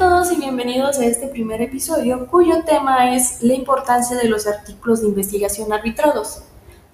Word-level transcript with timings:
todos 0.00 0.32
y 0.32 0.36
bienvenidos 0.36 0.98
a 0.98 1.04
este 1.04 1.26
primer 1.26 1.60
episodio 1.60 2.26
cuyo 2.26 2.64
tema 2.64 3.14
es 3.14 3.42
la 3.42 3.52
importancia 3.52 4.16
de 4.16 4.30
los 4.30 4.46
artículos 4.46 5.02
de 5.02 5.08
investigación 5.08 5.74
arbitrados. 5.74 6.42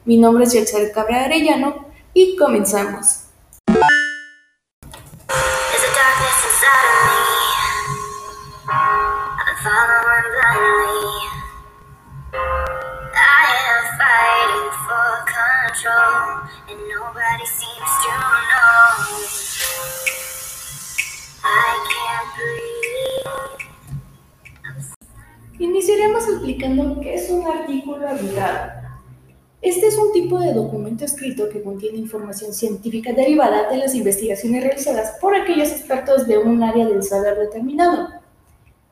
Mi 0.04 0.16
nombre 0.18 0.42
es 0.42 0.52
Yeltsin 0.52 0.90
Cabrera 0.92 1.26
Arellano 1.26 1.86
y 2.12 2.34
comenzamos. 2.34 3.26
Iniciaremos 25.58 26.28
explicando 26.28 27.00
qué 27.00 27.14
es 27.14 27.30
un 27.30 27.46
artículo 27.46 28.06
arbitrado. 28.06 28.72
Este 29.62 29.86
es 29.86 29.96
un 29.96 30.12
tipo 30.12 30.38
de 30.38 30.52
documento 30.52 31.06
escrito 31.06 31.48
que 31.48 31.62
contiene 31.62 31.96
información 31.96 32.52
científica 32.52 33.14
derivada 33.14 33.70
de 33.70 33.78
las 33.78 33.94
investigaciones 33.94 34.62
realizadas 34.62 35.16
por 35.18 35.34
aquellos 35.34 35.70
expertos 35.70 36.26
de 36.26 36.36
un 36.36 36.62
área 36.62 36.86
del 36.86 37.02
saber 37.02 37.38
determinado. 37.38 38.08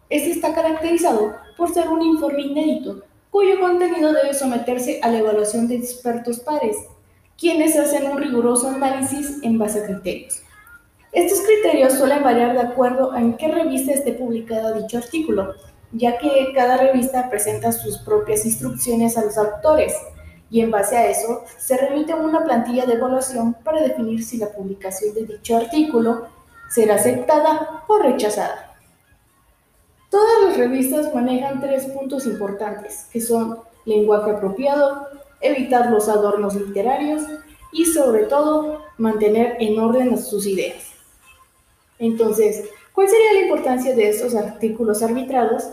Este 0.08 0.30
está 0.30 0.54
caracterizado 0.54 1.34
por 1.58 1.74
ser 1.74 1.88
un 1.90 2.00
informe 2.00 2.42
inédito, 2.42 3.02
cuyo 3.30 3.60
contenido 3.60 4.14
debe 4.14 4.32
someterse 4.32 5.00
a 5.02 5.10
la 5.10 5.18
evaluación 5.18 5.68
de 5.68 5.76
expertos 5.76 6.40
pares, 6.40 6.78
quienes 7.36 7.76
hacen 7.76 8.10
un 8.10 8.16
riguroso 8.16 8.70
análisis 8.70 9.42
en 9.42 9.58
base 9.58 9.80
a 9.80 9.86
criterios. 9.86 10.40
Estos 11.12 11.42
criterios 11.42 11.92
suelen 11.92 12.22
variar 12.22 12.54
de 12.54 12.60
acuerdo 12.60 13.12
a 13.12 13.20
en 13.20 13.36
qué 13.36 13.48
revista 13.48 13.92
esté 13.92 14.14
publicado 14.14 14.80
dicho 14.80 14.96
artículo, 14.96 15.54
ya 15.94 16.18
que 16.18 16.52
cada 16.54 16.76
revista 16.76 17.30
presenta 17.30 17.72
sus 17.72 17.98
propias 17.98 18.44
instrucciones 18.44 19.16
a 19.16 19.24
los 19.24 19.38
autores 19.38 19.94
y 20.50 20.60
en 20.60 20.70
base 20.70 20.96
a 20.96 21.08
eso 21.08 21.44
se 21.56 21.76
remite 21.76 22.14
una 22.14 22.44
plantilla 22.44 22.84
de 22.84 22.94
evaluación 22.94 23.54
para 23.64 23.80
definir 23.80 24.24
si 24.24 24.36
la 24.36 24.50
publicación 24.50 25.14
de 25.14 25.24
dicho 25.24 25.56
artículo 25.56 26.26
será 26.68 26.96
aceptada 26.96 27.84
o 27.86 27.98
rechazada. 27.98 28.76
Todas 30.10 30.44
las 30.44 30.56
revistas 30.56 31.14
manejan 31.14 31.60
tres 31.60 31.86
puntos 31.86 32.26
importantes, 32.26 33.06
que 33.12 33.20
son 33.20 33.58
lenguaje 33.84 34.30
apropiado, 34.30 35.08
evitar 35.40 35.90
los 35.90 36.08
adornos 36.08 36.54
literarios 36.54 37.22
y 37.72 37.86
sobre 37.86 38.24
todo 38.24 38.80
mantener 38.98 39.56
en 39.60 39.78
orden 39.78 40.16
sus 40.18 40.46
ideas. 40.46 40.84
Entonces, 41.98 42.68
¿cuál 42.94 43.08
sería 43.08 43.34
la 43.34 43.46
importancia 43.46 43.94
de 43.94 44.08
estos 44.08 44.34
artículos 44.34 45.02
arbitrados? 45.02 45.64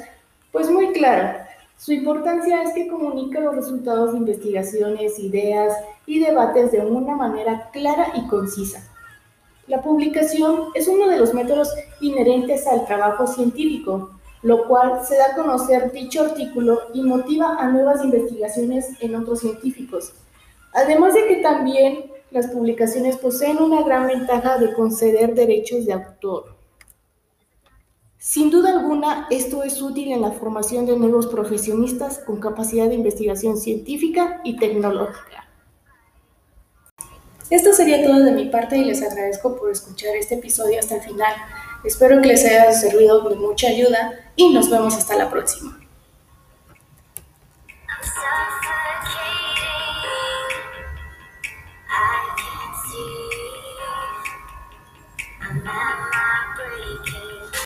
Pues 0.52 0.70
muy 0.70 0.92
claro. 0.92 1.40
Su 1.78 1.94
importancia 1.94 2.62
es 2.64 2.74
que 2.74 2.88
comunica 2.88 3.40
los 3.40 3.56
resultados 3.56 4.12
de 4.12 4.20
investigaciones, 4.20 5.18
ideas 5.18 5.74
y 6.06 6.20
debates 6.20 6.72
de 6.72 6.80
una 6.80 7.16
manera 7.16 7.70
clara 7.72 8.12
y 8.16 8.28
concisa. 8.28 8.84
La 9.68 9.82
publicación 9.82 10.66
es 10.76 10.88
uno 10.88 11.08
de 11.08 11.18
los 11.18 11.34
métodos 11.34 11.74
inherentes 12.02 12.68
al 12.68 12.86
trabajo 12.86 13.26
científico, 13.26 14.12
lo 14.44 14.68
cual 14.68 15.06
se 15.06 15.16
da 15.18 15.28
a 15.32 15.36
conocer 15.36 15.92
dicho 15.92 16.22
artículo 16.22 16.82
y 16.94 17.04
motiva 17.04 17.56
a 17.58 17.70
nuevas 17.70 18.04
investigaciones 18.04 18.90
en 19.00 19.16
otros 19.16 19.40
científicos. 19.40 20.14
Además 20.74 21.14
de 21.14 21.28
que 21.28 21.36
también 21.38 22.12
las 22.32 22.48
publicaciones 22.48 23.18
poseen 23.18 23.62
una 23.62 23.84
gran 23.84 24.08
ventaja 24.08 24.58
de 24.58 24.74
conceder 24.74 25.36
derechos 25.36 25.86
de 25.86 25.94
autor. 25.94 26.61
Sin 28.24 28.52
duda 28.52 28.70
alguna, 28.70 29.26
esto 29.32 29.64
es 29.64 29.82
útil 29.82 30.12
en 30.12 30.22
la 30.22 30.32
formación 30.32 30.86
de 30.86 30.96
nuevos 30.96 31.26
profesionistas 31.26 32.20
con 32.20 32.40
capacidad 32.40 32.88
de 32.88 32.94
investigación 32.94 33.58
científica 33.58 34.42
y 34.44 34.58
tecnológica. 34.58 35.50
Esto 37.50 37.74
sería 37.74 38.06
todo 38.06 38.20
de 38.20 38.32
mi 38.32 38.46
parte 38.46 38.78
y 38.78 38.86
les 38.86 39.02
agradezco 39.02 39.56
por 39.58 39.72
escuchar 39.72 40.16
este 40.16 40.36
episodio 40.36 40.80
hasta 40.80 40.98
el 40.98 41.02
final. 41.02 41.34
Espero 41.84 42.22
que 42.22 42.28
les 42.28 42.46
haya 42.46 42.72
servido 42.74 43.28
de 43.28 43.38
mucha 43.38 43.70
ayuda 43.70 44.32
y 44.36 44.54
nos 44.54 44.70
vemos 44.70 44.96
hasta 44.96 45.16
la 45.16 45.32
próxima. 45.32 45.81